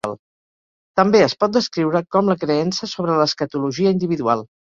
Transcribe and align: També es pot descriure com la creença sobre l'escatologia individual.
També 0.99 1.21
es 1.25 1.35
pot 1.43 1.53
descriure 1.57 2.01
com 2.17 2.33
la 2.33 2.37
creença 2.45 2.91
sobre 2.95 3.19
l'escatologia 3.21 3.95
individual. 3.99 4.45